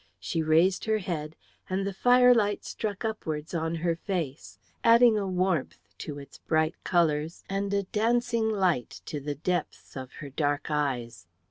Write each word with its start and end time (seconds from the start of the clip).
She 0.19 0.41
raised 0.41 0.85
her 0.85 0.97
head, 0.97 1.35
and 1.69 1.85
the 1.85 1.93
firelight 1.93 2.65
struck 2.65 3.05
upwards 3.05 3.53
on 3.53 3.75
her 3.75 3.95
face, 3.95 4.57
adding 4.83 5.15
a 5.15 5.27
warmth 5.27 5.77
to 5.99 6.17
its 6.17 6.39
bright 6.39 6.83
colours 6.83 7.43
and 7.47 7.71
a 7.71 7.83
dancing 7.83 8.49
light 8.49 9.01
to 9.05 9.19
the 9.19 9.35
depths 9.35 9.95
of 9.95 10.13
her 10.13 10.31
dark 10.31 10.71
eyes. 10.71 11.27